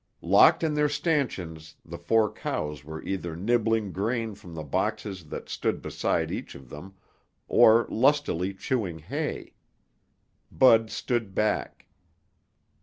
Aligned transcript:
Locked 0.23 0.63
in 0.63 0.73
their 0.73 0.89
stanchions, 0.89 1.75
the 1.85 1.99
four 1.99 2.31
cows 2.33 2.83
were 2.83 3.03
either 3.03 3.35
nibbling 3.35 3.91
grain 3.91 4.33
from 4.33 4.55
the 4.55 4.63
boxes 4.63 5.25
that 5.25 5.47
stood 5.47 5.79
beside 5.79 6.31
each 6.31 6.55
of 6.55 6.69
them 6.69 6.95
or 7.47 7.85
lustily 7.87 8.51
chewing 8.55 8.97
hay. 8.97 9.53
Bud 10.51 10.89
stood 10.89 11.35
back. 11.35 11.85